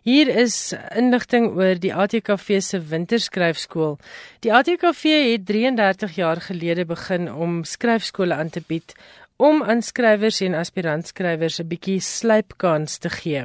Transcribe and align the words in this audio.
Hier 0.00 0.30
is 0.32 0.72
inligting 0.96 1.50
oor 1.58 1.76
die 1.76 1.90
ATKV 1.92 2.62
se 2.64 2.78
winterskryfskool. 2.88 3.98
Die 4.40 4.48
ATKV 4.48 5.02
het 5.34 5.44
33 5.44 6.14
jaar 6.16 6.40
gelede 6.40 6.86
begin 6.88 7.28
om 7.28 7.58
skryfskole 7.68 8.34
aan 8.34 8.48
te 8.48 8.62
bied 8.64 8.94
om 9.36 9.60
aan 9.62 9.82
skrywers 9.84 10.40
en 10.40 10.56
aspirantskrywers 10.56 11.60
'n 11.60 11.68
bietjie 11.68 12.00
slypkans 12.00 12.96
te 12.98 13.10
gee. 13.10 13.44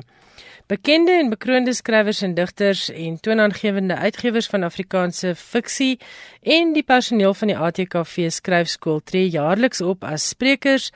Bekende 0.65 1.11
en 1.11 1.27
bekroonde 1.29 1.73
skrywers 1.77 2.23
en 2.25 2.31
digters 2.33 2.87
en 2.89 3.19
toonaangewende 3.21 3.95
uitgewers 3.95 4.47
van 4.49 4.63
Afrikaanse 4.65 5.35
fiksie 5.37 5.99
en 6.41 6.71
die 6.73 6.81
personeel 6.83 7.35
van 7.37 7.51
die 7.51 7.57
ATKV 7.57 8.31
skryfskool 8.33 9.03
tree 9.05 9.27
jaarliks 9.29 9.83
op 9.85 10.01
as 10.09 10.23
sprekers, 10.31 10.87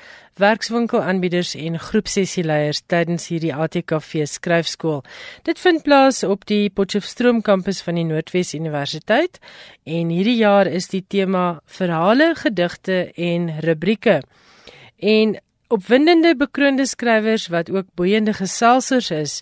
werkswinkelaanbieders 0.42 1.52
en 1.54 1.78
groepsessieleiers 1.80 2.82
tydens 2.90 3.28
hierdie 3.30 3.54
ATKV 3.54 4.26
skryfskool. 4.32 5.04
Dit 5.46 5.62
vind 5.62 5.86
plaas 5.86 6.24
op 6.26 6.48
die 6.50 6.72
Potchefstroom 6.74 7.44
kampus 7.46 7.84
van 7.86 8.02
die 8.02 8.08
Noordwes 8.10 8.56
Universiteit 8.58 9.38
en 9.86 10.10
hierdie 10.10 10.40
jaar 10.40 10.66
is 10.66 10.90
die 10.90 11.04
tema 11.06 11.60
verhale, 11.70 12.32
gedigte 12.42 13.12
en 13.14 13.52
rubrieke. 13.62 14.24
En 14.98 15.38
Opwindende 15.70 16.32
bekroonde 16.34 16.86
skrywers 16.90 17.44
wat 17.54 17.68
ook 17.70 17.86
boeiende 17.94 18.34
geselsers 18.34 19.12
is, 19.14 19.34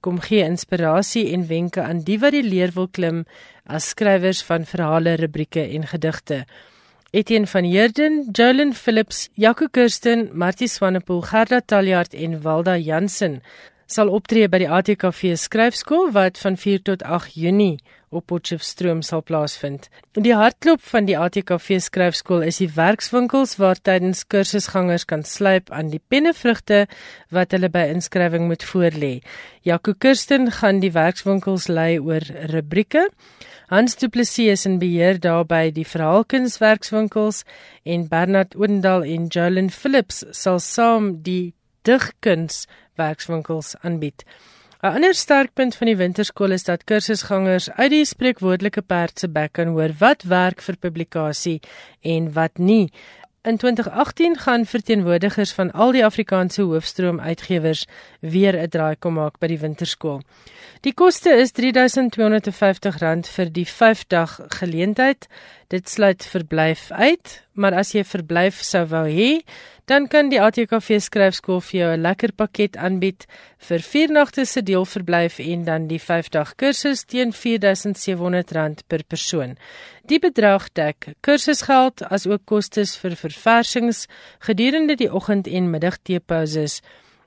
kom 0.00 0.16
gee 0.24 0.40
inspirasie 0.40 1.26
en 1.36 1.42
wenke 1.50 1.82
aan 1.82 2.00
die 2.06 2.16
wat 2.22 2.32
die 2.32 2.40
leer 2.42 2.72
wil 2.72 2.88
klim 2.88 3.18
as 3.68 3.90
skrywers 3.92 4.40
van 4.48 4.64
verhale, 4.64 5.18
rubrieke 5.20 5.60
en 5.60 5.84
gedigte. 5.90 6.46
Etienne 7.12 7.50
van 7.52 7.68
Heerden, 7.68 8.16
Jolyn 8.32 8.72
Phillips, 8.72 9.28
Jaco 9.36 9.68
Kirsten, 9.68 10.30
Martie 10.32 10.70
Swanepoel, 10.72 11.20
Gerda 11.20 11.60
Taljaard 11.60 12.16
en 12.16 12.40
Walda 12.40 12.78
Jansen 12.80 13.42
sal 13.86 14.08
optree 14.08 14.48
by 14.48 14.62
die 14.64 14.70
ATKV 14.72 15.36
skryfskool 15.36 16.08
wat 16.16 16.40
van 16.40 16.56
4 16.56 16.82
tot 16.88 17.04
8 17.04 17.36
Junie 17.36 17.76
op 18.14 18.26
Potchefstroom 18.30 19.02
sal 19.02 19.22
plaasvind. 19.22 19.88
Die 20.16 20.34
hartklop 20.34 20.82
van 20.88 21.08
die 21.08 21.16
ATKV 21.18 21.80
skryfskool 21.82 22.44
is 22.46 22.60
die 22.62 22.70
werkswinkels 22.74 23.56
waar 23.60 23.80
tydens 23.80 24.24
kursusgangers 24.30 25.06
kan 25.10 25.24
slyp 25.28 25.72
aan 25.74 25.90
die 25.92 26.00
pennevrugte 26.08 26.84
wat 27.34 27.52
hulle 27.56 27.70
by 27.74 27.88
inskrywing 27.94 28.46
moet 28.50 28.64
voorlê. 28.70 29.14
Jaco 29.66 29.94
Kirsten 29.98 30.50
gaan 30.60 30.80
die 30.80 30.92
werkswinkels 30.94 31.68
lei 31.68 31.98
oor 31.98 32.24
rubrieke. 32.52 33.08
Hans 33.72 33.96
Du 33.96 34.08
Plessis 34.08 34.52
is 34.52 34.66
in 34.68 34.78
beheer 34.78 35.18
daarby 35.18 35.70
die 35.72 35.86
verhaalkunswerkswinkels 35.88 37.44
en 37.84 38.08
Bernard 38.08 38.54
Oendal 38.54 39.06
en 39.08 39.28
Jolyn 39.32 39.70
Phillips 39.70 40.24
sal 40.36 40.60
saam 40.60 41.14
die 41.26 41.54
digkuns 41.88 42.66
werkswinkels 43.00 43.74
aanbied. 43.82 44.24
'n 44.84 44.92
Ander 44.92 45.14
sterkpunt 45.14 45.76
van 45.80 45.88
die 45.88 45.96
winterskool 45.96 46.52
is 46.52 46.66
dat 46.68 46.82
kursusgangers 46.84 47.70
uit 47.70 47.90
die 47.90 48.04
spreekwoordelike 48.04 48.82
perd 48.84 49.18
se 49.18 49.28
bek 49.32 49.54
kan 49.56 49.70
hoor 49.72 49.94
wat 49.98 50.26
werk 50.28 50.60
vir 50.60 50.76
publikasie 50.76 51.60
en 52.02 52.26
wat 52.32 52.58
nie. 52.58 52.92
In 53.48 53.56
2018 53.56 54.36
gaan 54.38 54.66
verteenwoordigers 54.66 55.52
van 55.52 55.70
al 55.72 55.96
die 55.96 56.04
Afrikaanse 56.04 56.62
hoofstroom 56.68 57.20
uitgewers 57.20 57.86
weer 58.20 58.60
'n 58.60 58.68
draai 58.68 58.96
kom 58.96 59.14
maak 59.14 59.38
by 59.38 59.46
die 59.46 59.58
winterskool. 59.58 60.20
Die 60.80 60.92
koste 60.92 61.30
is 61.32 61.52
R3250 61.52 63.28
vir 63.36 63.52
die 63.52 63.66
5 63.66 64.04
dag 64.06 64.40
geleentheid. 64.48 65.28
Dit 65.68 65.88
sluit 65.88 66.26
verblyf 66.26 66.90
uit, 66.90 67.42
maar 67.52 67.74
as 67.74 67.94
jy 67.94 68.04
verblyf 68.04 68.60
sou 68.62 68.84
wou 68.90 69.06
hê, 69.08 69.40
dan 69.88 70.08
kan 70.08 70.28
die 70.32 70.40
ATKV 70.40 70.98
skryfskool 71.00 71.60
vir 71.60 71.78
jou 71.80 71.90
'n 71.92 72.00
lekker 72.00 72.32
pakket 72.32 72.76
aanbied 72.76 73.26
vir 73.58 73.80
4 73.80 74.12
nagte 74.12 74.44
se 74.44 74.62
deelverblyf 74.62 75.38
en 75.38 75.64
dan 75.64 75.86
die 75.86 75.98
5 75.98 76.28
dag 76.28 76.54
kursus 76.56 77.04
teen 77.04 77.32
R4700 77.32 78.84
per 78.88 79.04
persoon. 79.04 79.56
Die 80.06 80.18
bedrag 80.18 80.72
dek 80.72 81.14
kursusgeld 81.20 82.02
as 82.10 82.26
ook 82.26 82.44
kostes 82.44 82.96
vir 82.96 83.16
verversings 83.16 84.06
gedurende 84.38 84.96
die 84.96 85.12
oggend 85.12 85.46
en 85.46 85.70
middagteepauses. 85.70 86.80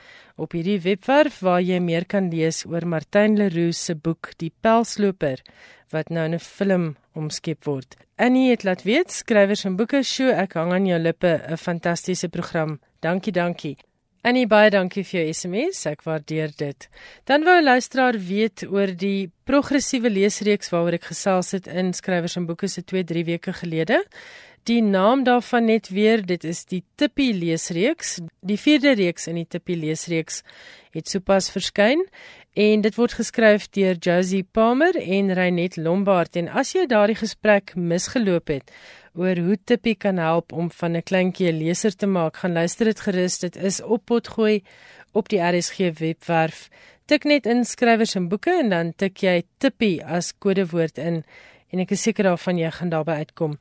op 0.40 0.54
hierdie 0.56 0.80
webwerf 0.80 1.42
waar 1.44 1.60
jy 1.60 1.78
meer 1.84 2.06
kan 2.08 2.30
lees 2.32 2.62
oor 2.64 2.86
Martin 2.88 3.36
Leroux 3.36 3.76
se 3.76 3.94
boek 3.94 4.32
Die 4.40 4.52
Pelsloper 4.64 5.42
wat 5.92 6.08
nou 6.08 6.24
in 6.24 6.34
'n 6.34 6.38
film 6.38 6.96
omskep 7.14 7.64
word. 7.64 7.96
Annie 8.16 8.50
het 8.50 8.64
laat 8.64 8.82
weet 8.82 9.10
skrywers 9.10 9.64
en 9.64 9.76
boeke 9.76 10.02
show 10.02 10.30
ek 10.30 10.52
hang 10.54 10.72
aan 10.72 10.86
jou 10.86 10.98
lippe 10.98 11.42
'n 11.48 11.56
fantastiese 11.56 12.28
program. 12.28 12.80
Dankie, 13.00 13.32
dankie. 13.32 13.76
Annie 14.22 14.46
baie 14.46 14.70
dankie 14.70 15.00
vir 15.04 15.20
jou 15.20 15.32
SMS, 15.32 15.86
ek 15.86 16.02
waardeer 16.04 16.50
dit. 16.56 16.88
Dan 17.24 17.44
wou 17.44 17.56
'n 17.56 17.64
luisteraar 17.64 18.18
weet 18.18 18.64
oor 18.68 18.92
die 18.96 19.30
progressiewe 19.44 20.10
leesreeks 20.10 20.68
waaroor 20.70 20.92
ek 20.92 21.04
gesels 21.04 21.52
het 21.52 21.66
in 21.66 21.92
skrywers 21.92 22.36
en 22.36 22.46
boeke 22.46 22.68
se 22.68 22.82
2-3 22.82 23.24
weke 23.24 23.52
gelede. 23.52 24.04
Die 24.68 24.82
naam 24.82 25.22
daarvan 25.24 25.64
net 25.64 25.88
weer, 25.88 26.20
dit 26.26 26.44
is 26.44 26.66
die 26.68 26.82
Tippie 27.00 27.32
leesreeks. 27.32 28.18
Die 28.44 28.58
vierde 28.60 28.92
reeks 28.92 29.24
in 29.30 29.38
die 29.40 29.46
Tippie 29.48 29.76
leesreeks 29.80 30.42
het 30.92 31.08
sopas 31.08 31.48
verskyn 31.54 32.02
en 32.58 32.82
dit 32.84 32.96
word 32.98 33.14
geskryf 33.16 33.70
deur 33.72 33.96
Josie 33.96 34.42
Palmer 34.42 34.98
en 35.00 35.32
Reinet 35.32 35.78
Lombard 35.80 36.36
en 36.36 36.50
as 36.52 36.74
jy 36.74 36.84
daardie 36.90 37.16
gesprek 37.16 37.72
misgeloop 37.76 38.52
het 38.52 38.72
oor 39.16 39.40
hoe 39.40 39.56
Tippie 39.64 39.94
kan 39.96 40.20
help 40.20 40.52
om 40.52 40.68
van 40.70 40.96
'n 40.96 41.08
kleintjie 41.08 41.48
'n 41.52 41.58
leser 41.58 41.96
te 41.96 42.06
maak, 42.06 42.36
gaan 42.36 42.52
luister 42.52 42.84
dit 42.84 43.00
gerus. 43.00 43.38
Dit 43.38 43.56
is 43.56 43.80
op 43.80 44.04
potgooi 44.04 44.62
op 45.12 45.28
die 45.28 45.40
RSG 45.40 45.98
webwerf. 45.98 46.68
Tik 47.06 47.24
net 47.24 47.46
in 47.46 47.64
skrywers 47.64 48.14
en 48.14 48.28
boeke 48.28 48.52
en 48.60 48.68
dan 48.68 48.92
tik 48.96 49.22
jy 49.22 49.42
Tippie 49.58 50.04
as 50.04 50.32
kodewoord 50.38 50.98
in 50.98 51.24
en 51.72 51.78
ek 51.78 51.90
is 51.90 52.02
seker 52.02 52.24
daarvan 52.24 52.58
jy 52.58 52.70
gaan 52.70 52.88
daarby 52.88 53.12
uitkom. 53.12 53.58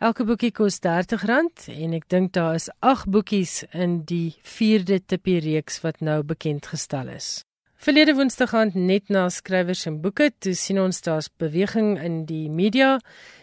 Elke 0.01 0.25
boekie 0.25 0.51
kos 0.51 0.79
R30 0.81 1.69
en 1.69 1.93
ek 1.93 2.09
dink 2.09 2.33
daar 2.33 2.55
is 2.55 2.69
8 2.79 3.05
boekies 3.05 3.65
in 3.71 4.03
die 4.03 4.35
4de 4.41 5.05
Tippie 5.05 5.39
reeks 5.39 5.83
wat 5.83 6.01
nou 6.01 6.23
bekend 6.23 6.65
gestel 6.65 7.09
is. 7.09 7.45
Verlede 7.77 8.13
Woensdag 8.13 8.53
aand 8.53 8.75
net 8.75 9.09
na 9.09 9.29
skrywers 9.29 9.85
en 9.85 10.01
boeke, 10.01 10.31
toe 10.39 10.53
sien 10.53 10.79
ons 10.79 11.01
daar's 11.01 11.29
beweging 11.29 12.01
in 12.01 12.25
die 12.25 12.49
media 12.49 12.99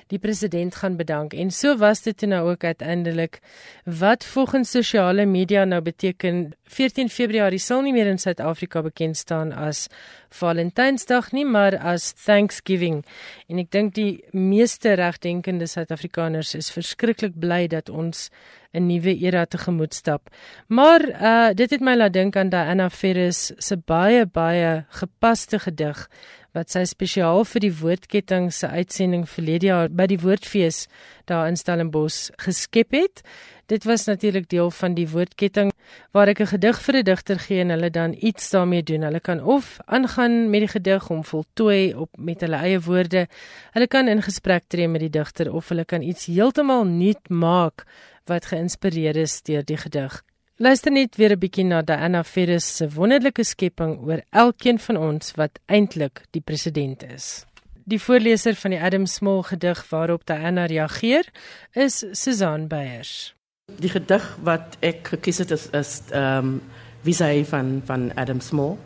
die 0.09 0.19
president 0.19 0.75
gaan 0.75 0.97
bedank. 0.97 1.35
En 1.35 1.51
so 1.51 1.77
was 1.77 2.03
dit 2.03 2.21
nou 2.27 2.51
ook 2.51 2.65
uiteindelik 2.65 3.39
wat 3.85 4.25
volgens 4.25 4.71
sosiale 4.71 5.27
media 5.27 5.65
nou 5.65 5.81
beteken 5.83 6.53
14 6.65 7.09
Februarie 7.09 7.59
sal 7.59 7.83
nie 7.83 7.93
meer 7.93 8.07
in 8.07 8.19
Suid-Afrika 8.19 8.83
bekend 8.83 9.17
staan 9.17 9.53
as 9.53 9.87
Valentynsdag 10.29 11.33
nie, 11.33 11.45
maar 11.45 11.79
as 11.79 12.13
Thanksgiving. 12.25 13.01
En 13.49 13.61
ek 13.63 13.71
dink 13.73 13.95
die 13.97 14.25
meeste 14.37 14.93
regdenkende 15.01 15.67
Suid-Afrikaners 15.67 16.55
is 16.59 16.73
verskriklik 16.75 17.39
bly 17.41 17.67
dat 17.73 17.89
ons 17.89 18.29
'n 18.73 18.87
nuwe 18.87 19.17
era 19.17 19.45
tegemoet 19.45 19.95
stap. 19.95 20.29
Maar 20.67 21.03
uh 21.09 21.49
dit 21.55 21.71
het 21.71 21.81
my 21.81 21.95
laat 21.97 22.13
dink 22.13 22.37
aan 22.37 22.49
Diana 22.53 22.91
Ferris 22.91 23.53
se 23.57 23.77
baie 23.77 24.27
baie 24.27 24.85
gepaste 24.89 25.59
gedig 25.59 26.09
wat 26.56 26.71
sy 26.73 26.85
spesiaal 26.89 27.45
vir 27.45 27.61
die 27.61 27.75
woordketting 27.81 28.49
se 28.55 28.69
uitsending 28.69 29.27
verlede 29.29 29.69
jaar 29.69 29.89
by 29.89 30.06
die 30.11 30.21
woordfees 30.21 30.87
daar 31.29 31.49
in 31.50 31.59
Stellenbosch 31.61 32.31
geskep 32.41 32.95
het. 32.97 33.23
Dit 33.69 33.85
was 33.85 34.06
natuurlik 34.09 34.49
deel 34.49 34.71
van 34.71 34.95
die 34.97 35.09
woordketting 35.09 35.73
waar 36.12 36.29
ek 36.29 36.41
'n 36.41 36.53
gedig 36.55 36.81
vir 36.81 36.95
'n 36.97 37.05
digter 37.05 37.39
gee 37.39 37.61
en 37.61 37.71
hulle 37.71 37.91
dan 37.91 38.17
iets 38.19 38.50
daarmee 38.50 38.83
doen. 38.83 39.03
Hulle 39.03 39.21
kan 39.21 39.45
of 39.45 39.79
aangaan 39.87 40.50
met 40.50 40.61
die 40.61 40.69
gedig 40.69 41.11
om 41.11 41.25
voltooi 41.25 41.95
op 41.95 42.11
met 42.17 42.41
hulle 42.41 42.56
eie 42.56 42.81
woorde. 42.81 43.29
Hulle 43.73 43.87
kan 43.87 44.09
in 44.09 44.23
gesprek 44.23 44.65
tree 44.69 44.89
met 44.89 45.00
die 45.00 45.11
digter 45.11 45.53
of 45.53 45.69
hulle 45.69 45.85
kan 45.85 46.03
iets 46.03 46.27
heeltemal 46.27 46.85
nuut 46.85 47.29
maak 47.29 47.85
wat 48.25 48.47
geïnspireer 48.47 49.17
is 49.17 49.43
deur 49.43 49.65
die 49.65 49.77
gedig. 49.77 50.23
Luister 50.61 50.91
net 50.91 51.15
weer 51.17 51.31
'n 51.31 51.39
bietjie 51.39 51.65
na 51.65 51.83
Diana 51.83 52.25
Ferris 52.25 52.77
se 52.77 52.89
wonderlike 52.91 53.45
skepping 53.45 53.93
oor 54.03 54.23
elkeen 54.31 54.79
van 54.79 54.97
ons 54.97 55.31
wat 55.37 55.59
eintlik 55.67 56.23
die 56.31 56.41
president 56.41 57.03
is. 57.03 57.45
Die 57.85 58.01
voorleser 58.03 58.55
van 58.55 58.71
die 58.71 58.81
Adam 58.81 59.07
Small 59.07 59.43
gedig 59.43 59.85
waarop 59.91 60.27
Diana 60.27 60.65
reageer 60.65 61.29
is 61.73 62.05
Susan 62.13 62.67
Beyers. 62.67 63.35
Die 63.67 63.89
gedig 63.89 64.27
wat 64.43 64.77
ek 64.81 65.07
gekies 65.07 65.39
het 65.39 65.51
is 65.51 65.69
is 65.71 66.03
ehm 66.11 66.59
um, 67.05 67.13
sy 67.13 67.45
van 67.45 67.83
van 67.85 68.11
Adam 68.17 68.41
Small. 68.41 68.77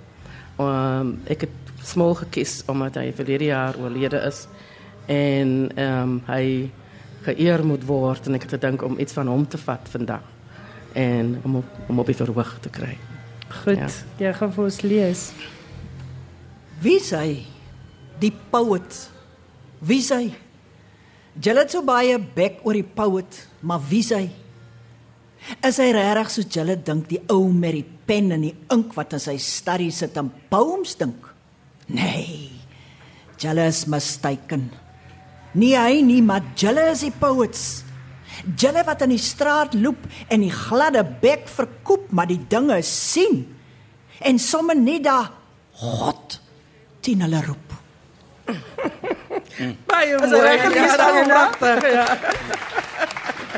Ehm 0.59 1.01
um, 1.01 1.21
ek 1.25 1.41
het 1.41 1.57
Small 1.83 2.15
gekies 2.15 2.63
omdat 2.67 2.95
hy 2.95 3.13
verlede 3.13 3.45
jaar 3.45 3.79
oorlede 3.81 4.21
is 4.29 4.47
en 5.07 5.73
ehm 5.75 6.03
um, 6.03 6.23
hy 6.27 6.71
geëer 7.25 7.65
moet 7.65 7.85
word 7.87 8.27
en 8.27 8.35
ek 8.35 8.43
het 8.43 8.61
gedink 8.61 8.83
om 8.83 8.99
iets 8.99 9.13
van 9.13 9.27
hom 9.27 9.49
te 9.49 9.59
vat 9.59 9.89
vandag 9.89 10.31
en 10.94 11.41
om 11.44 11.56
op, 11.62 11.81
om 11.89 11.99
op 12.03 12.06
die 12.06 12.17
verhoog 12.17 12.59
te 12.65 12.71
kry. 12.73 12.97
Goed, 13.62 13.79
ja. 13.79 13.89
jy 14.19 14.33
gaan 14.37 14.53
vir 14.55 14.65
ons 14.65 14.81
lees. 14.85 15.25
Wie 16.83 16.99
sê 17.03 17.25
die 18.23 18.33
poet? 18.50 18.97
Wie 19.83 20.00
sê? 20.05 20.23
Julle 21.43 21.65
het 21.65 21.73
so 21.73 21.85
baie 21.85 22.19
bek 22.21 22.61
oor 22.67 22.77
die 22.77 22.87
poet, 22.87 23.39
maar 23.65 23.83
wie 23.89 24.03
sê? 24.05 24.27
Is 25.67 25.79
hy 25.83 25.91
regtig 25.94 26.31
so 26.31 26.47
julle 26.47 26.77
dink 26.87 27.09
die 27.11 27.21
ou 27.33 27.50
met 27.50 27.75
die 27.79 27.87
pen 28.06 28.31
en 28.37 28.45
die 28.47 28.55
ink 28.75 28.95
wat 28.99 29.17
in 29.17 29.23
sy 29.23 29.37
studie 29.43 29.91
sit 29.95 30.17
en 30.21 30.31
poems 30.53 30.95
dink? 31.00 31.29
Nee. 31.93 32.50
Julle 33.43 33.67
is 33.67 33.85
mistaken. 33.91 34.69
Nie 35.59 35.75
hy 35.77 36.03
nie, 36.06 36.21
maar 36.25 36.45
julle 36.56 36.87
is 36.93 37.03
die 37.05 37.15
poets. 37.19 37.83
Julle 38.56 38.84
wat 38.84 39.02
in 39.02 39.12
die 39.14 39.20
straat 39.20 39.75
loop 39.75 40.06
en 40.29 40.40
die 40.40 40.52
gladde 40.52 41.05
bek 41.05 41.49
verkoop, 41.49 42.11
maar 42.11 42.26
die 42.31 42.40
dinge 42.49 42.82
sien. 42.87 43.44
En 44.20 44.38
somme 44.38 44.75
net 44.79 45.05
daar 45.05 45.31
God 45.82 46.40
teen 47.00 47.23
hulle 47.25 47.43
roep. 47.46 47.69
Baie 49.90 50.19
mooi, 50.19 50.58
pragtig, 51.26 51.93
ja. 51.93 52.06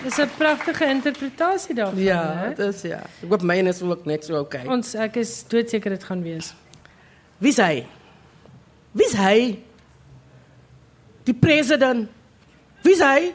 Dis 0.04 0.18
'n 0.20 0.30
pragtige 0.36 0.84
interpretasie 0.84 1.74
daarvan, 1.74 2.02
ja, 2.02 2.22
hè? 2.36 2.48
Ja, 2.48 2.54
dis 2.54 2.82
ja. 2.82 3.00
Ek 3.22 3.30
hoop 3.30 3.42
myne 3.42 3.72
is 3.72 3.80
ook 3.82 4.04
net 4.04 4.24
so 4.24 4.36
okay. 4.38 4.66
Ons 4.68 4.94
ek 4.94 5.16
is 5.16 5.44
doodseker 5.48 5.94
dit 5.96 6.04
gaan 6.04 6.22
wees. 6.22 6.52
Wie 7.38 7.52
is 7.52 7.56
hy? 7.56 7.86
Wie 8.92 9.06
is 9.06 9.16
hy? 9.16 9.38
Die 11.24 11.34
president. 11.34 12.10
Wie 12.82 12.92
is 12.92 13.00
hy? 13.00 13.32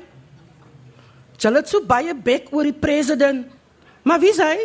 Hulle 1.40 1.62
het 1.62 1.72
so 1.72 1.84
baie 1.88 2.14
bek 2.16 2.50
oor 2.52 2.68
die 2.68 2.76
president. 2.76 3.48
Maar 4.04 4.20
wie 4.20 4.32
is 4.34 4.42
hy? 4.44 4.58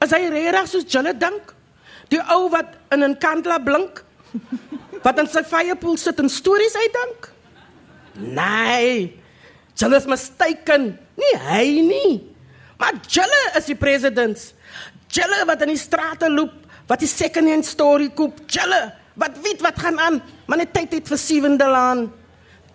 As 0.00 0.14
hy 0.14 0.28
regtig 0.32 0.70
soos 0.70 0.94
hulle 0.94 1.14
dink? 1.16 1.54
Die 2.10 2.20
ou 2.34 2.48
wat 2.50 2.76
in 2.90 3.04
'n 3.04 3.18
kantla 3.18 3.58
blink? 3.58 4.04
Wat 5.02 5.18
in 5.18 5.26
sy 5.26 5.42
firepool 5.42 5.96
sit 5.96 6.18
en 6.20 6.28
stories 6.28 6.76
uitdink? 6.76 7.32
Nee. 8.14 9.16
Hulle 9.80 9.96
is 9.96 10.06
mistaken. 10.06 10.98
Nie 11.16 11.36
hy 11.40 11.80
nie. 11.80 12.12
Maar 12.78 12.92
hulle 13.08 13.42
is 13.56 13.64
die 13.64 13.76
president. 13.76 14.54
Hulle 15.10 15.44
wat 15.46 15.62
in 15.62 15.72
die 15.74 15.80
strate 15.80 16.28
loop, 16.30 16.52
wat 16.86 17.00
die 17.00 17.08
second 17.08 17.48
hand 17.48 17.66
story 17.66 18.10
koop. 18.14 18.40
Hulle 18.46 18.92
wat 19.20 19.36
weet 19.42 19.60
wat 19.60 19.78
gaan 19.78 19.98
aan, 20.00 20.22
maar 20.46 20.58
net 20.58 20.72
tyd 20.72 20.92
het 20.92 21.08
vir 21.08 21.18
sewende 21.18 21.66
laan. 21.68 22.06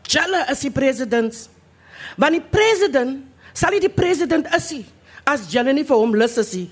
Hulle 0.06 0.46
is 0.52 0.60
die 0.60 0.72
president. 0.72 1.50
Want 2.18 2.38
die 2.38 2.44
president 2.44 3.24
sal 3.56 3.72
nie 3.72 3.84
die 3.84 3.94
president 3.94 4.48
is 4.56 4.72
nie 4.72 4.86
as 5.26 5.48
julle 5.52 5.74
nie 5.74 5.86
vir 5.88 5.98
hom 6.00 6.14
lus 6.18 6.38
is 6.42 6.54
nie. 6.54 6.68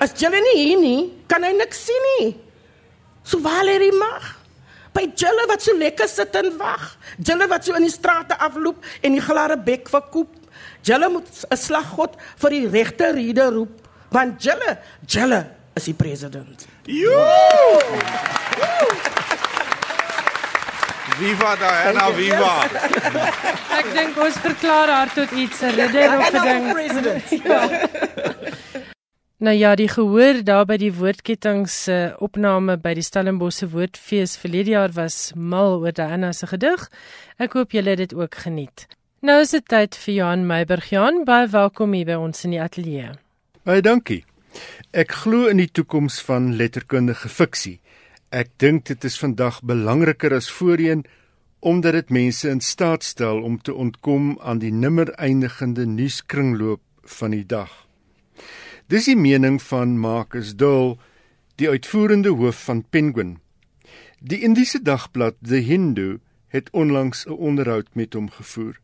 As 0.00 0.12
julle 0.20 0.40
nie 0.44 0.56
hier 0.58 0.80
nie, 0.80 1.00
kan 1.28 1.44
hy 1.44 1.52
niks 1.56 1.80
sien 1.88 2.06
nie. 2.10 2.28
So 3.24 3.40
Valerie 3.44 3.92
mag 3.96 4.36
by 4.94 5.04
julle 5.14 5.46
wat 5.48 5.62
so 5.62 5.76
lekker 5.78 6.08
sit 6.10 6.34
en 6.40 6.50
wag. 6.60 6.90
Julle 7.22 7.48
wat 7.50 7.66
so 7.66 7.76
in 7.78 7.86
die 7.86 7.92
strate 7.92 8.36
afloop 8.42 8.84
en 9.06 9.16
die 9.16 9.24
gladde 9.24 9.56
bek 9.64 9.88
verkoop. 9.92 10.36
Julle 10.84 11.08
moet 11.12 11.28
'n 11.28 11.56
slaggod 11.56 12.16
vir 12.42 12.50
die 12.50 12.66
regte 12.68 13.12
rede 13.12 13.48
roep 13.52 13.88
want 14.10 14.42
julle 14.42 14.78
julle 15.06 15.46
is 15.76 15.84
die 15.84 15.94
president. 15.94 16.66
Joe! 16.86 17.78
Viva 21.20 21.54
Diana, 21.60 22.06
viva. 22.16 22.52
Ek 23.78 23.88
dink 23.92 24.16
ons 24.24 24.36
verklaar 24.40 24.88
haar 24.88 25.10
tot 25.12 25.32
iets 25.36 25.58
'n 25.60 25.74
ridder 25.76 26.14
of 26.16 26.30
'n 26.32 26.44
ding. 26.46 26.64
ja. 27.44 27.60
Nou 29.40 29.54
ja, 29.56 29.74
die 29.76 29.88
gehoor 29.88 30.40
daar 30.44 30.64
by 30.64 30.76
die 30.80 30.92
woordketting 30.92 31.68
se 31.68 32.14
opname 32.18 32.76
by 32.76 32.94
die 32.94 33.04
Stellenbosse 33.04 33.68
Woordfees 33.68 34.36
verlede 34.36 34.70
jaar 34.70 34.92
was 34.96 35.32
mal 35.36 35.80
oor 35.80 35.92
Diana 35.92 36.32
se 36.32 36.46
gedig. 36.46 36.88
Ek 37.36 37.52
hoop 37.52 37.72
julle 37.72 37.90
het 37.90 37.98
dit 37.98 38.14
ook 38.14 38.34
geniet. 38.34 38.86
Nou 39.20 39.40
is 39.40 39.50
dit 39.50 39.68
tyd 39.68 39.96
vir 39.96 40.14
Johan 40.14 40.46
Meiburg. 40.46 40.88
Johan, 40.88 41.24
baie 41.24 41.48
welkom 41.48 41.92
hier 41.92 42.06
by 42.06 42.16
ons 42.16 42.44
in 42.44 42.50
die 42.56 42.62
ateljee. 42.62 43.12
Baie 43.64 43.80
dankie. 43.84 44.24
Ek 44.92 45.12
glo 45.12 45.46
in 45.52 45.60
die 45.60 45.68
toekoms 45.68 46.20
van 46.24 46.54
letterkundige 46.56 47.28
fiksie. 47.28 47.80
Ek 48.30 48.52
dink 48.62 48.84
dit 48.86 49.04
is 49.04 49.16
vandag 49.18 49.56
belangriker 49.66 50.30
as 50.36 50.46
voorheen 50.54 51.02
omdat 51.66 51.92
dit 51.92 52.10
mense 52.14 52.48
in 52.48 52.60
staat 52.62 53.02
stel 53.04 53.42
om 53.42 53.58
te 53.58 53.74
ontkom 53.74 54.36
aan 54.38 54.60
die 54.62 54.70
nimmer 54.72 55.10
eindigende 55.18 55.84
nuuskringloop 55.86 56.80
van 57.18 57.34
die 57.34 57.44
dag. 57.44 57.72
Dis 58.86 59.10
die 59.10 59.18
mening 59.18 59.58
van 59.62 59.98
Marcus 59.98 60.54
Dole, 60.56 60.96
die 61.58 61.68
uitvoerende 61.68 62.30
hoof 62.30 62.62
van 62.64 62.84
Penguin. 62.90 63.40
Die 64.22 64.40
Indiese 64.46 64.78
dagblad 64.82 65.34
The 65.42 65.60
Hindu 65.66 66.20
het 66.54 66.70
onlangs 66.70 67.26
'n 67.26 67.34
onderhoud 67.34 67.88
met 67.94 68.14
hom 68.14 68.30
gevoer. 68.30 68.80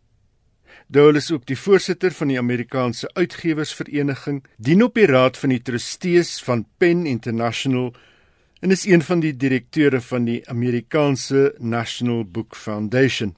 Dole 0.89 1.17
is 1.17 1.31
ook 1.31 1.47
die 1.47 1.59
voorsitter 1.59 2.11
van 2.11 2.29
die 2.29 2.39
Amerikaanse 2.39 3.11
Uitgewersvereniging, 3.15 4.45
dien 4.59 4.83
op 4.83 4.95
die 4.95 5.07
raad 5.07 5.39
van 5.39 5.49
die 5.49 5.63
trustees 5.63 6.43
van 6.43 6.67
Penn 6.79 7.07
International 7.07 7.95
en 8.61 8.71
is 8.71 8.87
een 8.87 9.03
van 9.03 9.21
die 9.21 9.35
direkteure 9.37 10.01
van 10.01 10.25
die 10.25 10.41
Amerikaanse 10.49 11.55
National 11.59 12.25
Book 12.25 12.57
Foundation. 12.57 13.35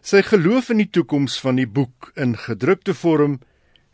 Sy 0.00 0.22
geloof 0.22 0.70
in 0.70 0.80
die 0.84 0.90
toekoms 0.90 1.40
van 1.42 1.58
die 1.58 1.66
boek 1.66 2.12
in 2.14 2.36
gedrukte 2.38 2.94
vorm 2.94 3.40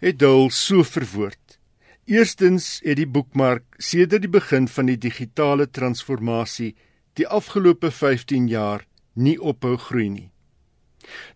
het 0.03 0.19
Dole 0.19 0.51
so 0.51 0.85
verwoord: 0.85 1.59
Eerstens 2.05 2.81
het 2.85 2.99
die 2.99 3.09
boekmark 3.09 3.65
sedert 3.79 4.25
die 4.27 4.33
begin 4.33 4.69
van 4.69 4.91
die 4.91 4.99
digitale 4.99 5.69
transformasie 5.71 6.75
die 7.19 7.27
afgelope 7.29 7.91
15 7.91 8.49
jaar 8.49 8.87
nie 9.15 9.39
ophou 9.41 9.77
groei 9.77 10.09
nie. 10.09 10.29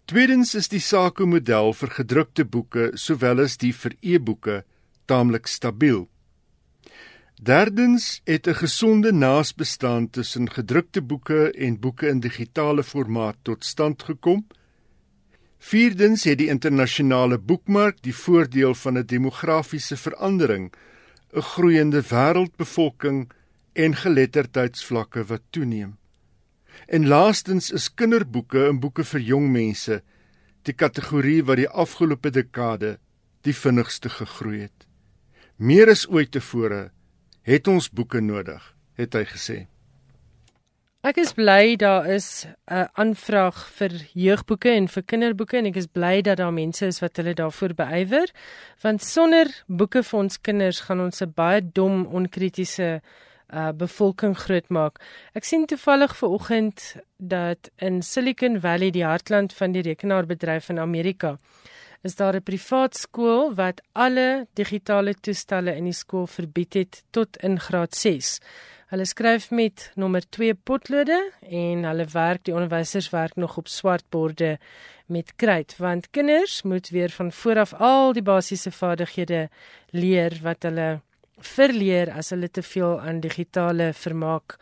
Tweedens 0.06 0.54
is 0.54 0.68
die 0.68 0.80
SAKO 0.80 1.26
model 1.26 1.72
vir 1.74 1.92
gedrukte 1.98 2.44
boeke 2.44 2.90
sowel 2.94 3.42
as 3.44 3.56
die 3.58 3.72
vir 3.72 3.96
e-boeke 4.02 4.62
taamlik 5.06 5.46
stabiel. 5.50 6.06
Derdens 7.42 8.20
het 8.24 8.46
'n 8.46 8.54
gesonde 8.54 9.12
naasbestaan 9.12 10.10
tussen 10.10 10.50
gedrukte 10.50 11.02
boeke 11.02 11.50
en 11.50 11.80
boeke 11.80 12.08
in 12.08 12.20
digitale 12.20 12.82
formaat 12.82 13.36
tot 13.42 13.64
stand 13.64 14.02
gekom. 14.02 14.46
Vierdens 15.58 16.24
het 16.24 16.38
die 16.38 16.48
internasionale 16.48 17.38
boekmark 17.38 18.02
die 18.02 18.14
voordeel 18.14 18.74
van 18.74 18.98
'n 18.98 19.06
demografiese 19.06 19.96
verandering, 19.96 20.72
'n 21.32 21.40
groeiende 21.40 22.02
wêreldbevolking 22.02 23.30
en 23.72 23.94
geletterdheidsvlakke 23.94 25.24
wat 25.24 25.42
toeneem. 25.50 25.96
En 26.86 27.06
laastens 27.06 27.70
is 27.70 27.94
kinderboeke 27.94 28.66
en 28.66 28.80
boeke 28.80 29.04
vir 29.04 29.20
jong 29.20 29.50
mense 29.50 30.02
die 30.62 30.74
kategorie 30.74 31.44
wat 31.44 31.56
die 31.56 31.68
afgelope 31.68 32.30
dekade 32.30 32.98
die 33.40 33.54
vinnigste 33.54 34.08
gegroei 34.08 34.60
het. 34.60 34.86
Meer 35.56 35.88
as 35.88 36.08
ooit 36.08 36.30
tevore 36.30 36.90
het 37.46 37.68
ons 37.70 37.88
boeke 37.90 38.20
nodig, 38.20 38.62
het 38.98 39.14
hy 39.14 39.24
gesê. 39.30 39.58
Ek 41.06 41.20
is 41.22 41.30
bly 41.38 41.76
daar 41.78 42.08
is 42.10 42.46
'n 42.66 42.88
aanvraag 42.98 43.58
vir 43.78 43.92
jeugboeke 44.14 44.70
en 44.70 44.88
vir 44.88 45.02
kinderboeke 45.02 45.56
en 45.56 45.66
ek 45.66 45.76
is 45.76 45.86
bly 45.86 46.20
dat 46.22 46.38
daar 46.38 46.52
mense 46.52 46.86
is 46.86 46.98
wat 47.00 47.16
hulle 47.16 47.34
daarvoor 47.34 47.74
beywer 47.74 48.28
want 48.82 49.02
sonder 49.02 49.46
boeke 49.68 50.02
vir 50.02 50.18
ons 50.18 50.40
kinders 50.40 50.80
gaan 50.80 51.00
ons 51.00 51.22
'n 51.22 51.32
baie 51.34 51.60
dom 51.62 52.06
onkritiese 52.06 53.00
uh 53.52 53.72
bevolking 53.72 54.34
grootmaak. 54.34 54.98
Ek 55.34 55.44
sien 55.44 55.66
toevallig 55.66 56.16
ver 56.16 56.28
oggend 56.28 56.96
dat 57.16 57.70
in 57.76 58.02
Silicon 58.02 58.60
Valley, 58.60 58.90
die 58.90 59.04
hartland 59.04 59.52
van 59.52 59.72
die 59.72 59.82
rekenaarbedryf 59.82 60.68
in 60.68 60.78
Amerika, 60.78 61.38
is 62.06 62.14
daar 62.14 62.36
'n 62.36 62.42
privaat 62.42 62.94
skool 62.96 63.54
wat 63.54 63.82
alle 63.92 64.46
digitale 64.54 65.14
toestelle 65.14 65.72
in 65.76 65.84
die 65.84 65.98
skool 66.02 66.26
verbied 66.26 66.74
het 66.74 67.02
tot 67.10 67.36
in 67.36 67.58
graad 67.60 67.94
6. 67.94 68.38
Hulle 68.86 69.04
skryf 69.04 69.50
met 69.50 69.90
nommer 69.94 70.22
2 70.30 70.54
potlode 70.54 71.32
en 71.40 71.84
hulle 71.84 72.06
werk 72.12 72.44
die 72.44 72.54
onderwysers 72.54 73.10
werk 73.10 73.36
nog 73.36 73.56
op 73.56 73.68
swartborde 73.68 74.58
met 75.06 75.32
kruit 75.36 75.76
want 75.78 76.10
kinders 76.10 76.62
moet 76.62 76.88
weer 76.88 77.10
van 77.10 77.32
voor 77.32 77.58
af 77.58 77.74
al 77.74 78.12
die 78.12 78.22
basiese 78.22 78.70
vaardighede 78.70 79.48
leer 79.90 80.38
wat 80.42 80.62
hulle 80.62 81.00
verleer 81.38 82.12
as 82.12 82.30
hulle 82.30 82.50
te 82.50 82.62
veel 82.62 83.00
aan 83.00 83.20
digitale 83.20 83.92
vermaak 83.92 84.56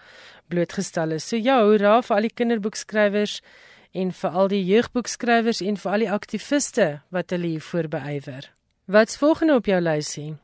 blootgestel 0.49 1.11
is. 1.11 1.29
So 1.29 1.37
ja, 1.37 1.61
hoera 1.63 2.01
vir 2.03 2.17
al 2.17 2.27
die 2.29 2.35
kinderboekskrywers 2.35 3.41
en 3.95 4.11
vir 4.13 4.39
al 4.43 4.51
die 4.51 4.63
jeugboekskrywers 4.67 5.63
en 5.63 5.79
vir 5.79 5.93
al 5.93 6.05
die 6.05 6.11
aktiviste 6.11 6.89
wat 7.15 7.31
hulle 7.35 7.55
hier 7.55 7.65
voorbeywer. 7.65 8.51
Wat's 8.91 9.17
volgende 9.17 9.55
op 9.61 9.71
jou 9.71 9.81
lysie? 9.81 10.35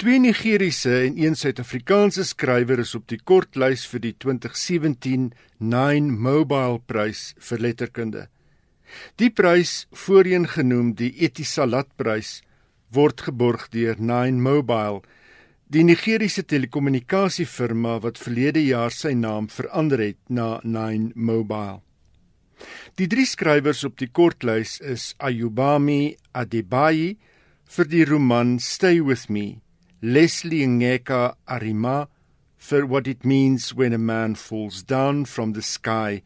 Twee 0.00 0.20
Nigeriese 0.20 0.92
en 1.06 1.16
een 1.18 1.34
Suid-Afrikaanse 1.36 2.24
skrywer 2.24 2.80
is 2.84 2.94
op 2.96 3.08
die 3.08 3.18
kortlys 3.20 3.86
vir 3.88 4.04
die 4.04 4.12
2017 4.24 5.26
Nine 5.58 6.12
Mobile 6.12 6.80
Prys 6.86 7.32
vir 7.48 7.60
letterkunde. 7.66 8.28
Die 9.20 9.30
prys, 9.30 9.86
voorheen 9.92 10.48
genoem 10.48 10.94
die 10.98 11.12
Etisalat 11.24 11.92
Prys, 12.00 12.40
word 12.90 13.20
geborg 13.28 13.68
deur 13.74 14.00
Nine 14.00 14.40
Mobile, 14.40 15.02
die 15.70 15.84
Nigeriese 15.84 16.42
telekommunikasiefirma 16.42 18.00
wat 18.02 18.18
verlede 18.18 18.64
jaar 18.64 18.90
sy 18.90 19.12
naam 19.14 19.52
verander 19.52 20.02
het 20.02 20.18
na 20.28 20.58
Nine 20.64 21.12
Mobile. 21.14 21.80
Die 22.98 23.06
drie 23.06 23.26
skrywers 23.26 23.84
op 23.84 23.98
die 23.98 24.08
kortlys 24.08 24.80
is 24.80 25.14
Ayubami 25.18 26.16
Adebayi 26.34 27.16
vir 27.70 27.90
die 27.90 28.04
roman 28.04 28.58
Stay 28.58 29.00
With 29.00 29.28
Me, 29.30 29.60
Leslie 30.02 30.66
Ngeka 30.66 31.36
Arima 31.46 32.08
vir 32.58 32.86
What 32.86 33.06
It 33.06 33.24
Means 33.24 33.74
When 33.74 33.92
a 33.92 33.98
Man 33.98 34.34
Falls 34.34 34.82
Down 34.82 35.24
from 35.24 35.52
the 35.52 35.62
Sky 35.62 36.22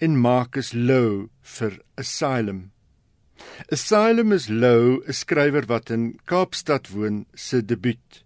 en 0.00 0.16
Marcus 0.16 0.74
Lowe 0.74 1.28
vir 1.42 1.78
Asylum. 1.96 2.72
Asylum 3.70 4.32
is 4.32 4.48
Lou, 4.48 5.02
'n 5.06 5.12
skrywer 5.12 5.66
wat 5.68 5.90
in 5.90 6.18
Kaapstad 6.26 6.90
woon, 6.90 7.26
se 7.34 7.62
debuut. 7.62 8.22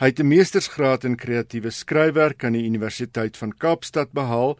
Hy 0.00 0.06
het 0.06 0.20
'n 0.20 0.28
meestersgraad 0.28 1.04
in 1.04 1.16
kreatiewe 1.16 1.70
skryfwerk 1.70 2.44
aan 2.44 2.52
die 2.52 2.66
Universiteit 2.66 3.36
van 3.36 3.52
Kaapstad 3.52 4.12
behaal 4.12 4.58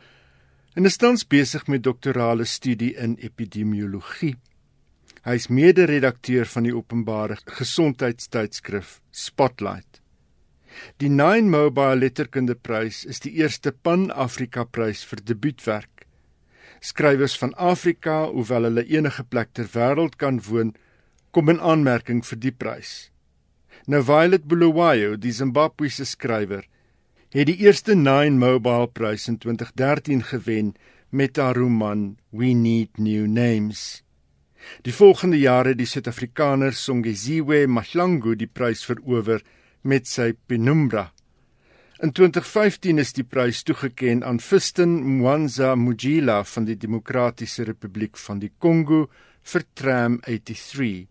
en 0.78 0.86
is 0.86 0.96
tans 1.02 1.24
besig 1.26 1.66
met 1.66 1.82
doktorale 1.82 2.44
studie 2.46 2.92
in 2.94 3.16
epidemiologie. 3.18 4.36
Hy 5.26 5.34
is 5.34 5.48
mede-redakteur 5.50 6.46
van 6.46 6.68
die 6.68 6.74
openbare 6.76 7.40
gesondheidstydskrif 7.58 9.00
Spotlight. 9.10 9.98
Die 11.02 11.10
Nine 11.10 11.50
Mobile 11.50 11.98
Letterkundeprys 11.98 13.02
is 13.10 13.18
die 13.24 13.34
eerste 13.42 13.72
Pan-Afrika 13.74 14.62
prys 14.64 15.02
vir 15.08 15.24
debuutwerk 15.26 15.98
skrywers 16.80 17.36
van 17.38 17.54
Afrika, 17.54 18.24
hoewel 18.30 18.68
hulle 18.68 18.84
enige 18.86 19.24
plek 19.24 19.52
ter 19.56 19.68
wêreld 19.74 20.16
kan 20.18 20.40
woon, 20.46 20.74
kom 21.34 21.50
in 21.52 21.60
aanmerking 21.60 22.22
vir 22.26 22.38
die 22.38 22.54
prys. 22.54 23.10
Nou 23.88 24.02
Violet 24.04 24.44
Bulawayo, 24.48 25.16
die 25.16 25.32
Zimbabwese 25.32 26.06
skrywer, 26.06 26.64
het 27.28 27.44
die 27.44 27.58
eerste 27.60 27.92
Nine 27.94 28.40
Mobile 28.40 28.88
Prys 28.88 29.26
in 29.28 29.36
2013 29.38 30.22
gewen 30.24 30.74
met 31.10 31.36
haar 31.36 31.56
roman 31.56 32.16
We 32.30 32.46
Need 32.56 32.96
New 32.96 33.26
Names. 33.26 34.02
Die 34.82 34.94
volgende 34.94 35.38
jare 35.38 35.68
het 35.68 35.78
die 35.78 35.86
Suid-Afrikaner 35.86 36.72
Songeziwe 36.72 37.66
Mahlangu 37.66 38.32
die 38.36 38.48
prys 38.48 38.84
verower 38.88 39.44
met 39.82 40.08
sy 40.08 40.32
Penumbra. 40.46 41.10
In 42.00 42.14
2015 42.16 42.98
is 42.98 43.12
die 43.12 43.26
prys 43.28 43.60
toegekend 43.62 44.24
aan 44.24 44.40
Fiston 44.40 44.96
Mwanza 45.18 45.74
Mujila 45.76 46.40
van 46.48 46.64
die 46.64 46.78
Demokratiese 46.80 47.68
Republiek 47.68 48.16
van 48.16 48.40
die 48.40 48.52
Kongo 48.58 49.10
vir 49.42 49.68
Tram 49.74 50.20
83. 50.24 51.06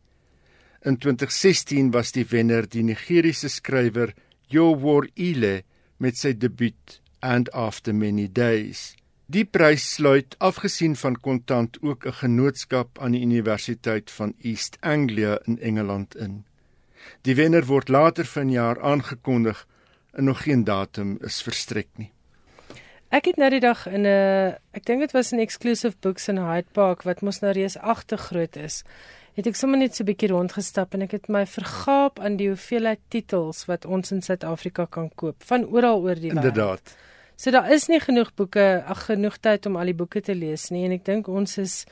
In 0.81 0.97
2016 0.97 1.93
was 1.93 2.13
die 2.15 2.25
wenner 2.25 2.65
die 2.65 2.83
Nigeriese 2.83 3.49
skrywer 3.53 4.15
Yowor 4.49 5.09
Ile 5.13 5.66
met 5.97 6.17
sy 6.17 6.33
debuut 6.37 7.01
And 7.19 7.51
After 7.51 7.95
Many 7.95 8.27
Days. 8.31 8.95
Die 9.27 9.43
prys 9.43 9.83
sluit 9.97 10.35
afgesien 10.39 10.95
van 10.95 11.17
kontant 11.19 11.77
ook 11.81 12.05
'n 12.05 12.19
genootskap 12.23 12.99
aan 12.99 13.11
die 13.11 13.21
Universiteit 13.21 14.11
van 14.11 14.33
East 14.41 14.77
Anglia 14.79 15.39
in 15.45 15.59
Engeland 15.59 16.15
in. 16.15 16.45
Die 17.21 17.35
wenner 17.35 17.65
word 17.65 17.89
later 17.89 18.25
vanjaar 18.25 18.81
aangekondig 18.81 19.67
en 20.11 20.23
nog 20.23 20.43
geen 20.43 20.63
datum 20.63 21.17
is 21.21 21.41
verstrek 21.41 21.87
nie. 21.95 22.11
Ek 23.09 23.25
het 23.25 23.37
nou 23.39 23.49
die 23.49 23.59
dag 23.59 23.85
in 23.87 24.05
'n 24.05 24.55
ek 24.71 24.85
dink 24.85 24.99
dit 24.99 25.11
was 25.11 25.31
'n 25.31 25.39
exclusive 25.39 25.95
books 25.99 26.27
in 26.27 26.37
Hyde 26.37 26.71
Park 26.71 27.03
wat 27.03 27.21
mos 27.21 27.39
nou 27.39 27.53
reeds 27.53 27.77
agter 27.77 28.17
groot 28.17 28.55
is. 28.55 28.83
Het 29.37 29.51
ek 29.51 29.55
sommer 29.55 29.77
net 29.77 29.93
so 29.93 30.01
'n 30.03 30.07
bietjie 30.09 30.31
rondgestap 30.31 30.93
en 30.93 31.03
ek 31.05 31.11
het 31.11 31.27
my 31.29 31.45
vergaap 31.45 32.19
aan 32.19 32.37
die 32.37 32.47
hoeveelheid 32.47 32.99
titels 33.09 33.65
wat 33.67 33.85
ons 33.85 34.11
in 34.11 34.21
Suid-Afrika 34.21 34.85
kan 34.89 35.11
koop 35.15 35.43
van 35.45 35.65
oral 35.65 36.01
oor 36.01 36.15
die 36.15 36.31
wêreld. 36.31 36.43
Inderdaad. 36.43 36.95
So 37.35 37.51
daar 37.51 37.71
is 37.71 37.87
nie 37.87 37.99
genoeg 37.99 38.33
boeke, 38.33 38.83
ag 38.85 39.05
genoeg 39.05 39.37
tyd 39.37 39.65
om 39.65 39.75
al 39.75 39.85
die 39.85 39.93
boeke 39.93 40.21
te 40.21 40.33
lees 40.33 40.69
nie 40.69 40.85
en 40.85 40.91
ek 40.91 41.05
dink 41.05 41.27
ons 41.27 41.57
is 41.57 41.85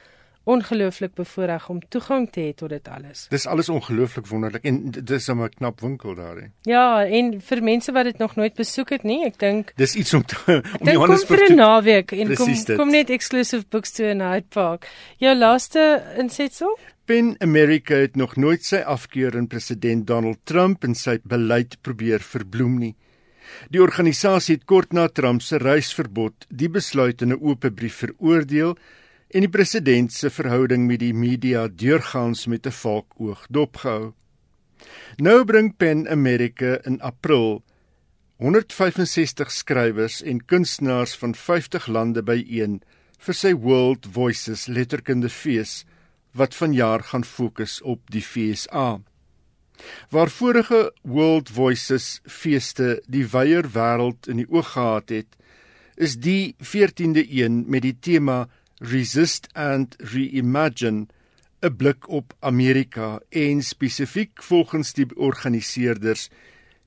ongelooflik 0.45 1.13
bevoorreg 1.13 1.69
om 1.69 1.79
toegang 1.89 2.31
te 2.31 2.41
hê 2.41 2.53
tot 2.53 2.69
dit 2.69 2.87
alles. 2.87 3.27
Dis 3.29 3.45
alles 3.45 3.69
ongelooflik 3.69 4.27
wonderlik 4.29 4.65
en 4.65 4.91
dis 4.91 5.29
'n 5.29 5.49
knap 5.57 5.81
winkel 5.81 6.15
daar 6.15 6.35
hè. 6.35 6.47
Ja, 6.61 7.05
en 7.05 7.41
vir 7.41 7.63
mense 7.63 7.91
wat 7.91 8.05
dit 8.05 8.17
nog 8.17 8.35
nooit 8.35 8.53
besoek 8.53 8.89
het 8.89 9.03
nie, 9.03 9.25
ek 9.25 9.39
dink 9.39 9.71
Dis 9.75 9.95
iets 9.95 10.13
om 10.13 10.25
te, 10.25 10.35
om 10.79 10.87
Johannesburg 10.87 11.39
vir 11.39 11.51
'n 11.51 11.55
naweek 11.55 12.11
en 12.11 12.35
kom 12.35 12.53
dit. 12.53 12.75
kom 12.75 12.89
net 12.89 13.09
exclusive 13.09 13.65
books 13.69 13.91
toe 13.91 14.05
in 14.05 14.21
Hyde 14.21 14.47
Park. 14.49 14.89
Jou 15.17 15.35
laaste 15.35 16.03
insetsel? 16.17 16.77
Pen 17.05 17.35
America 17.39 17.93
het 17.93 18.15
nog 18.15 18.31
nooit 18.35 18.63
sy 18.65 18.79
afkeur 18.81 19.35
in 19.37 19.45
president 19.45 20.07
Donald 20.09 20.39
Trump 20.49 20.87
en 20.87 20.95
sy 20.97 21.19
beleid 21.21 21.75
probeer 21.85 22.23
verbloem 22.25 22.79
nie. 22.81 22.95
Die 23.69 23.81
organisasie 23.83 24.55
het 24.55 24.63
kort 24.65 24.95
na 24.97 25.05
Trump 25.13 25.43
se 25.45 25.59
reisverbod 25.61 26.47
die 26.49 26.69
besluit 26.79 27.21
in 27.21 27.29
'n 27.29 27.37
oop 27.37 27.69
brief 27.75 28.01
veroordeel 28.01 28.73
en 29.29 29.45
die 29.45 29.53
president 29.57 30.13
se 30.13 30.29
verhouding 30.29 30.87
met 30.87 30.99
die 30.99 31.13
media 31.13 31.67
deurgaans 31.67 32.47
met 32.47 32.65
'n 32.65 32.71
valkoog 32.71 33.45
dopgehou. 33.51 34.13
Nou 35.17 35.45
bring 35.45 35.77
Pen 35.77 36.07
America 36.09 36.79
in 36.85 37.01
April 37.01 37.63
165 38.37 39.51
skrywers 39.51 40.23
en 40.23 40.45
kunstenaars 40.45 41.15
van 41.15 41.35
50 41.35 41.87
lande 41.87 42.23
byeen 42.23 42.81
vir 43.19 43.33
sy 43.33 43.53
World 43.53 44.07
Voices 44.11 44.65
letterkunde 44.65 45.29
fees 45.29 45.85
wat 46.35 46.55
vanjaar 46.55 47.03
gaan 47.03 47.23
fokus 47.23 47.81
op 47.81 48.11
die 48.11 48.21
FSA. 48.21 48.99
Waar 50.09 50.29
vorige 50.29 50.93
World 51.01 51.49
Voices 51.49 52.19
feeste 52.23 53.01
die 53.07 53.25
wyeer 53.27 53.71
wêreld 53.75 54.27
in 54.27 54.43
die 54.43 54.49
oog 54.51 54.71
gehad 54.75 55.09
het, 55.09 55.35
is 55.95 56.17
die 56.19 56.55
14de 56.59 57.23
een 57.31 57.63
met 57.67 57.83
die 57.87 57.95
tema 57.99 58.45
Resist 58.79 59.47
and 59.53 59.95
Reimagine 59.99 61.07
'n 61.61 61.75
blik 61.75 62.09
op 62.09 62.35
Amerika 62.39 63.19
en 63.29 63.61
spesifiek 63.61 64.43
volgens 64.43 64.93
die 64.93 65.07
organiseerders 65.15 66.29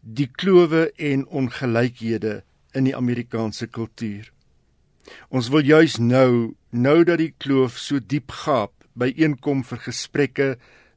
die 0.00 0.28
klowe 0.32 0.92
en 0.96 1.26
ongelykhede 1.26 2.42
in 2.72 2.84
die 2.84 2.96
Amerikaanse 2.96 3.66
kultuur. 3.66 4.32
Ons 5.28 5.48
wil 5.48 5.64
juis 5.64 5.96
nou, 5.96 6.54
nou 6.70 7.04
dat 7.04 7.18
die 7.18 7.34
kloof 7.36 7.78
so 7.78 7.98
diep 7.98 8.30
gaap, 8.30 8.77
byeenkom 8.98 9.64
vir 9.64 9.78
gesprekke, 9.86 10.48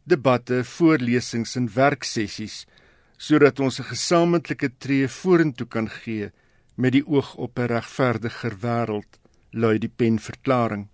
debatte, 0.03 0.63
voorlesings 0.63 1.55
en 1.59 1.69
werksessies 1.75 2.65
sodat 3.21 3.59
ons 3.59 3.79
'n 3.79 3.89
gesamentlike 3.93 4.69
tree 4.79 5.07
vorentoe 5.07 5.67
kan 5.67 5.87
gee 5.89 6.31
met 6.75 6.93
die 6.93 7.05
oog 7.05 7.35
op 7.35 7.59
'n 7.59 7.67
regverdiger 7.67 8.55
wêreld, 8.65 9.11
lui 9.51 9.77
die 9.77 9.93
penverklaring. 10.01 10.87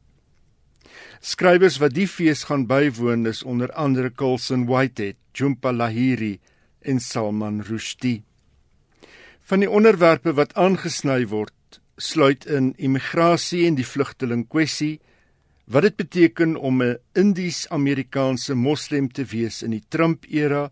Skrywers 1.22 1.78
wat 1.78 1.94
die 1.94 2.08
fees 2.08 2.44
gaan 2.44 2.66
bywoon 2.68 3.26
is 3.28 3.44
onder 3.44 3.72
andere 3.72 4.12
Colson 4.12 4.66
Whitehead, 4.66 5.16
Jhumpa 5.34 5.72
Lahiri 5.72 6.40
en 6.82 7.00
Salman 7.00 7.62
Rushdie. 7.62 8.24
Van 9.42 9.60
die 9.60 9.70
onderwerpe 9.70 10.34
wat 10.34 10.54
aangesny 10.54 11.28
word, 11.28 11.54
sluit 11.98 12.46
in 12.46 12.74
immigrasie 12.78 13.66
en 13.68 13.76
die 13.76 13.86
vlugteling 13.86 14.48
kwessie, 14.48 15.00
wat 15.68 15.84
dit 15.84 15.96
beteken 15.96 16.56
om 16.56 16.84
'n 16.84 16.98
Indies-Amerikaanse 17.14 18.54
moslem 18.56 19.12
te 19.12 19.26
wees 19.26 19.64
in 19.64 19.72
die 19.72 19.84
Trump-era. 19.88 20.72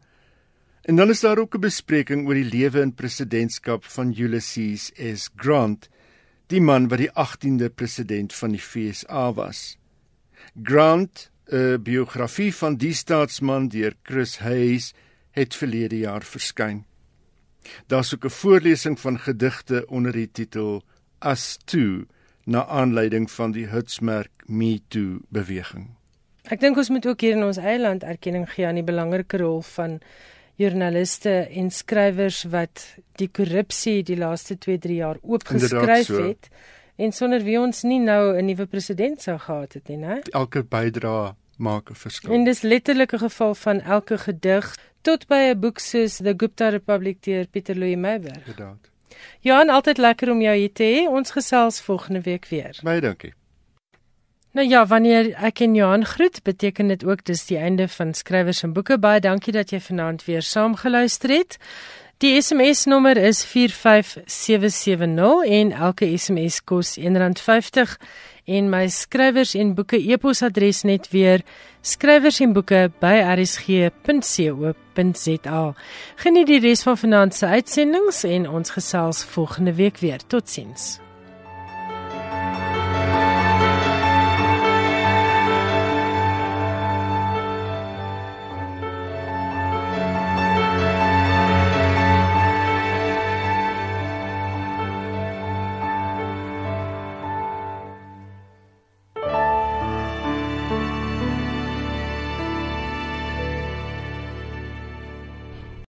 En 0.81 0.95
dan 0.95 1.09
is 1.09 1.19
daar 1.19 1.37
ook 1.37 1.55
'n 1.55 1.59
bespreking 1.59 2.27
oor 2.27 2.33
die 2.33 2.49
lewe 2.57 2.81
en 2.81 2.93
presidentskap 2.93 3.83
van 3.85 4.13
Ulysses 4.17 4.91
S. 4.95 5.29
Grant, 5.35 5.89
die 6.47 6.61
man 6.61 6.87
wat 6.87 6.97
die 6.97 7.11
18de 7.11 7.69
president 7.69 8.33
van 8.33 8.51
die 8.51 8.59
FSA 8.59 9.33
was. 9.33 9.77
Grant, 10.63 11.31
'n 11.51 11.81
biografie 11.81 12.55
van 12.55 12.75
die 12.75 12.93
staatsman 12.93 13.67
deur 13.67 13.93
Chris 14.03 14.37
Hayes, 14.37 14.93
het 15.31 15.55
verlede 15.55 15.97
jaar 15.97 16.23
verskyn. 16.23 16.85
Daar's 17.87 18.13
ook 18.13 18.25
'n 18.25 18.29
voorlesing 18.29 18.99
van 18.99 19.19
gedigte 19.19 19.85
onder 19.87 20.11
die 20.11 20.31
titel 20.31 20.83
Us 21.19 21.57
Too 21.65 22.05
na 22.45 22.65
aanleiding 22.65 23.27
van 23.31 23.51
die 23.51 23.67
hitsmerk 23.67 24.45
Me 24.45 24.79
Too 24.87 25.19
beweging. 25.29 25.89
Ek 26.53 26.61
dink 26.61 26.77
ons 26.77 26.91
moet 26.93 27.05
ook 27.09 27.21
hier 27.25 27.33
in 27.33 27.43
ons 27.43 27.57
eiland 27.57 28.03
erkenning 28.05 28.45
gee 28.51 28.67
aan 28.67 28.77
die 28.77 28.85
belangrike 28.85 29.39
rol 29.41 29.63
van 29.75 29.99
joernaliste 30.61 31.33
en 31.49 31.71
skrywers 31.73 32.43
wat 32.53 32.85
die 33.19 33.27
korrupsie 33.27 34.03
die 34.07 34.17
laaste 34.17 34.55
2-3 34.61 34.99
jaar 34.99 35.17
oopgeskryf 35.21 36.05
so. 36.11 36.21
het 36.21 36.49
en 37.01 37.11
sonder 37.11 37.43
wie 37.43 37.57
ons 37.59 37.83
nie 37.83 37.99
nou 37.99 38.37
'n 38.37 38.45
nuwe 38.45 38.65
president 38.65 39.21
sou 39.21 39.37
gehad 39.37 39.73
het 39.73 39.87
nie, 39.89 39.97
né? 39.97 40.21
Elke 40.31 40.63
bydrae 40.63 41.35
maak 41.57 41.89
'n 41.89 41.95
verskil. 41.95 42.31
En 42.31 42.43
dis 42.43 42.61
letterlik 42.61 43.13
'n 43.13 43.19
geval 43.19 43.55
van 43.55 43.81
elke 43.81 44.17
gedig 44.17 44.75
tot 45.01 45.27
by 45.27 45.51
'n 45.51 45.59
boek 45.59 45.79
soos 45.79 46.17
The 46.17 46.33
Gupta 46.37 46.69
Republic 46.69 47.23
deur 47.23 47.47
Pieter 47.47 47.75
Louw 47.75 47.97
Meyerberg. 47.97 48.45
Inderdaad. 48.45 48.91
Johan, 49.39 49.69
altyd 49.69 49.97
lekker 49.97 50.31
om 50.31 50.41
jou 50.41 50.57
hier 50.57 50.73
te 50.73 50.83
hê. 50.83 51.09
Ons 51.09 51.31
gesels 51.31 51.81
volgende 51.81 52.21
week 52.21 52.45
weer. 52.49 52.79
Baie 52.83 53.01
dankie. 53.01 53.33
Nou 54.55 54.67
ja, 54.67 54.85
wanneer 54.87 55.33
ek 55.43 55.59
en 55.65 55.75
Johan 55.75 56.05
groet, 56.05 56.43
beteken 56.43 56.87
dit 56.87 57.05
ook 57.05 57.25
dis 57.27 57.45
die 57.45 57.57
einde 57.57 57.87
van 57.91 58.13
skrywers 58.13 58.63
en 58.63 58.73
boeke. 58.73 58.99
Baie 58.99 59.19
dankie 59.19 59.53
dat 59.53 59.69
jy 59.69 59.79
vanaand 59.83 60.25
weer 60.25 60.41
saamgeluister 60.41 61.29
het. 61.29 61.57
Die 62.23 62.41
SMS 62.41 62.85
nommer 62.87 63.17
is 63.17 63.43
45770 63.43 65.51
en 65.51 65.71
elke 65.71 66.17
SMS 66.17 66.63
kos 66.63 66.99
R1.50 66.99 67.03
en 68.45 68.69
my 68.69 68.87
skrywers 68.89 69.55
en 69.57 69.73
boeke 69.77 69.97
e-posadres 69.97 70.83
net 70.85 71.09
weer 71.13 71.43
skrywers 71.85 72.39
en 72.45 72.53
boeke 72.53 72.91
by 73.01 73.21
rsg.co.za. 73.35 74.03
Geniet 76.25 76.47
die 76.47 76.59
res 76.65 76.83
van 76.85 76.97
vanaand 76.97 77.33
se 77.37 77.45
uitsendings 77.45 78.23
en 78.29 78.49
ons 78.49 78.69
gesels 78.77 79.25
volgende 79.35 79.73
week 79.73 79.97
weer. 80.01 80.19
Totsiens. 80.27 81.04